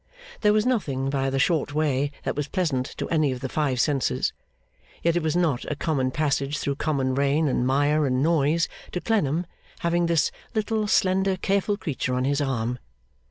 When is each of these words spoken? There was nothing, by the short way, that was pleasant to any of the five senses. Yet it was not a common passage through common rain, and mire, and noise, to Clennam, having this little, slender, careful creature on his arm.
There 0.39 0.51
was 0.51 0.65
nothing, 0.65 1.11
by 1.11 1.29
the 1.29 1.37
short 1.37 1.75
way, 1.75 2.09
that 2.23 2.35
was 2.35 2.47
pleasant 2.47 2.87
to 2.97 3.07
any 3.09 3.31
of 3.31 3.39
the 3.41 3.47
five 3.47 3.79
senses. 3.79 4.33
Yet 5.03 5.15
it 5.15 5.21
was 5.21 5.35
not 5.35 5.63
a 5.71 5.75
common 5.75 6.09
passage 6.09 6.57
through 6.57 6.77
common 6.77 7.13
rain, 7.13 7.47
and 7.47 7.67
mire, 7.67 8.07
and 8.07 8.23
noise, 8.23 8.67
to 8.93 8.99
Clennam, 8.99 9.45
having 9.81 10.07
this 10.07 10.31
little, 10.55 10.87
slender, 10.87 11.37
careful 11.37 11.77
creature 11.77 12.15
on 12.15 12.25
his 12.25 12.41
arm. 12.41 12.79